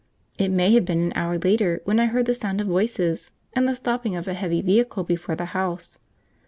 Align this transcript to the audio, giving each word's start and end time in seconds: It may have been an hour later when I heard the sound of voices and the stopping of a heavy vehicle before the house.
It 0.39 0.49
may 0.49 0.73
have 0.73 0.83
been 0.85 0.99
an 1.03 1.13
hour 1.15 1.37
later 1.37 1.79
when 1.83 1.99
I 1.99 2.07
heard 2.07 2.25
the 2.25 2.33
sound 2.33 2.59
of 2.59 2.65
voices 2.65 3.29
and 3.53 3.67
the 3.69 3.75
stopping 3.75 4.15
of 4.15 4.27
a 4.27 4.33
heavy 4.33 4.63
vehicle 4.63 5.03
before 5.03 5.35
the 5.35 5.45
house. 5.53 5.99